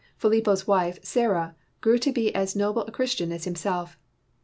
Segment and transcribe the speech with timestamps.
[0.17, 3.97] Philipo 's wife, Sarah, grew to be as noble a Christian as himself.